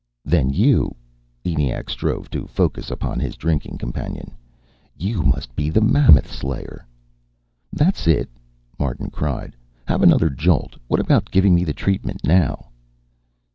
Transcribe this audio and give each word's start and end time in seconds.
"Then 0.25 0.49
you" 0.49 0.95
ENIAC 1.45 1.87
strove 1.87 2.31
to 2.31 2.47
focus 2.47 2.89
upon 2.89 3.19
his 3.19 3.35
drinking 3.37 3.77
companion. 3.77 4.31
"You 4.97 5.21
must 5.21 5.55
be 5.55 5.69
Mammoth 5.69 6.25
Slayer." 6.31 6.87
"That's 7.71 8.07
it!" 8.07 8.27
Martin 8.79 9.11
cried. 9.11 9.55
"Have 9.87 10.01
another 10.01 10.31
jolt. 10.31 10.75
What 10.87 10.99
about 10.99 11.29
giving 11.29 11.53
me 11.53 11.63
the 11.63 11.73
treatment 11.73 12.21
now?" 12.23 12.69